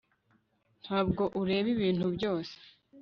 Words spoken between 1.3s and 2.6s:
ureba ibintu byose